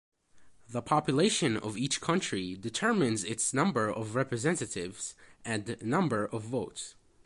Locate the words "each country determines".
1.77-3.23